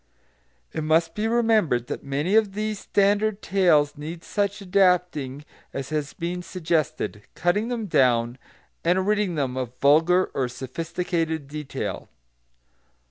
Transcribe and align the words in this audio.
It 0.73 0.83
must 0.83 1.13
be 1.13 1.27
remembered 1.27 1.85
that 1.85 2.03
many 2.03 2.33
of 2.35 2.53
these 2.53 2.79
standard 2.79 3.43
tales 3.43 3.99
need 3.99 4.23
such 4.23 4.59
adapting 4.59 5.45
as 5.73 5.89
has 5.91 6.13
been 6.13 6.41
suggested, 6.41 7.21
cutting 7.35 7.67
them 7.67 7.85
down, 7.85 8.39
and 8.83 9.05
ridding 9.05 9.35
them 9.35 9.55
of 9.55 9.77
vulgar 9.79 10.31
or 10.33 10.47
sophisticated 10.47 11.47
detail. 11.47 12.09